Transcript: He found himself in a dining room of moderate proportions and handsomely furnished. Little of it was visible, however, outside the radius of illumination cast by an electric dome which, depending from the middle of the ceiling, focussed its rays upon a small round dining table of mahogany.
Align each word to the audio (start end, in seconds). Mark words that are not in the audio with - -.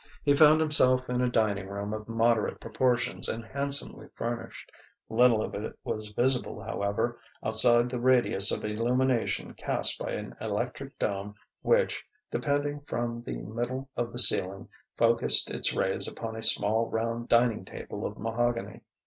He 0.23 0.35
found 0.35 0.59
himself 0.59 1.07
in 1.11 1.21
a 1.21 1.29
dining 1.29 1.67
room 1.69 1.93
of 1.93 2.09
moderate 2.09 2.59
proportions 2.59 3.29
and 3.29 3.45
handsomely 3.45 4.07
furnished. 4.15 4.71
Little 5.09 5.43
of 5.43 5.53
it 5.53 5.77
was 5.83 6.07
visible, 6.09 6.59
however, 6.59 7.19
outside 7.43 7.87
the 7.91 7.99
radius 7.99 8.51
of 8.51 8.65
illumination 8.65 9.53
cast 9.53 9.99
by 9.99 10.13
an 10.13 10.35
electric 10.41 10.97
dome 10.97 11.35
which, 11.61 12.03
depending 12.31 12.81
from 12.87 13.21
the 13.21 13.43
middle 13.43 13.89
of 13.95 14.11
the 14.11 14.17
ceiling, 14.17 14.69
focussed 14.97 15.51
its 15.51 15.75
rays 15.75 16.07
upon 16.07 16.35
a 16.35 16.41
small 16.41 16.89
round 16.89 17.29
dining 17.29 17.63
table 17.63 18.03
of 18.03 18.17
mahogany. 18.17 18.81